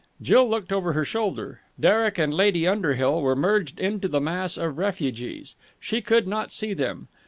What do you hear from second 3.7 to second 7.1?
into the mass of refugees. She could not see them.